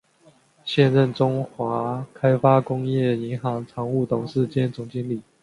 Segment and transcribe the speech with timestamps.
[0.65, 5.21] 现任中华开发工业银行常务董事兼总经理。